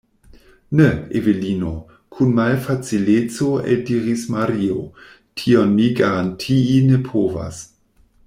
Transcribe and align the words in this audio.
Ne, 0.77 0.85
Evelino, 1.17 1.73
kun 2.15 2.31
malfacileco 2.39 3.49
eldiris 3.75 4.25
Mario, 4.37 4.79
tion 5.43 5.77
mi 5.77 5.91
garantii 6.01 6.81
ne 6.89 7.01
povas. 7.11 7.61